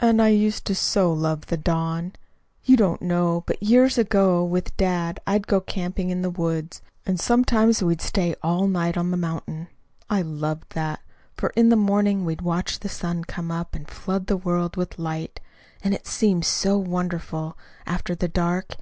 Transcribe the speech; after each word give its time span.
And 0.00 0.22
I 0.22 0.28
used 0.28 0.64
to 0.68 0.74
so 0.74 1.12
love 1.12 1.44
the 1.48 1.58
dawn! 1.58 2.14
You 2.64 2.74
don't 2.74 3.02
know, 3.02 3.44
but 3.46 3.62
years 3.62 3.98
ago, 3.98 4.42
with 4.42 4.74
dad, 4.78 5.20
I'd 5.26 5.46
go 5.46 5.60
camping 5.60 6.08
in 6.08 6.22
the 6.22 6.30
woods, 6.30 6.80
and 7.04 7.20
sometimes 7.20 7.82
we'd 7.82 8.00
stay 8.00 8.34
all 8.42 8.66
night 8.66 8.96
on 8.96 9.10
the 9.10 9.18
mountain. 9.18 9.68
I 10.08 10.22
loved 10.22 10.70
that, 10.72 11.00
for 11.36 11.50
in 11.50 11.68
the 11.68 11.76
morning 11.76 12.24
we'd 12.24 12.40
watch 12.40 12.80
the 12.80 12.88
sun 12.88 13.24
come 13.24 13.50
up 13.50 13.74
and 13.74 13.86
flood 13.86 14.26
the 14.26 14.38
world 14.38 14.74
with 14.76 14.98
light. 14.98 15.38
And 15.82 15.92
it 15.92 16.06
seemed 16.06 16.46
so 16.46 16.78
wonderful, 16.78 17.54
after 17.86 18.14
the 18.14 18.26
dark! 18.28 18.76